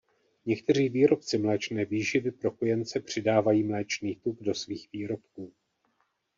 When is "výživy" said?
1.85-2.31